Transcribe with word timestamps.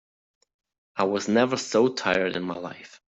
I 0.95 1.03
was 1.03 1.27
never 1.27 1.57
so 1.57 1.89
tired 1.93 2.35
in 2.35 2.41
my 2.41 2.55
life. 2.57 2.99